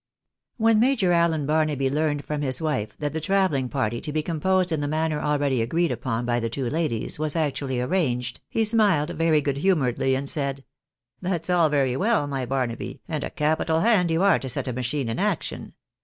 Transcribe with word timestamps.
When 0.57 0.79
Major 0.79 1.11
Allen 1.11 1.45
Barnaby 1.45 1.87
learned 1.87 2.25
from 2.25 2.41
his 2.41 2.59
wife 2.59 2.97
that 2.97 3.13
the 3.13 3.21
travel 3.21 3.53
ling 3.53 3.69
party, 3.69 4.01
to 4.01 4.11
be 4.11 4.23
composed 4.23 4.71
in 4.71 4.81
the 4.81 4.87
manner 4.87 5.21
already 5.21 5.61
agreed 5.61 5.91
upon 5.91 6.25
by 6.25 6.39
the 6.39 6.49
two 6.49 6.67
ladies, 6.71 7.19
was 7.19 7.35
actually 7.35 7.79
arranged, 7.79 8.39
he 8.49 8.65
smiled 8.65 9.11
very 9.11 9.41
good 9.41 9.57
humouredly, 9.59 10.15
and 10.15 10.27
said 10.27 10.63
—"That's 11.21 11.51
all 11.51 11.69
very 11.69 11.95
well, 11.95 12.25
my 12.25 12.47
Barnaby, 12.47 12.99
and 13.07 13.23
a 13.23 13.29
capital 13.29 13.81
hand 13.81 14.09
you 14.09 14.23
are 14.23 14.39
to 14.39 14.49
set 14.49 14.67
a 14.67 14.73
machine 14.73 15.07
in 15.07 15.19
action. 15.19 15.75